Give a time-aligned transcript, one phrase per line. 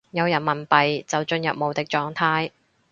[0.09, 2.49] 有人民幣就進入無敵狀態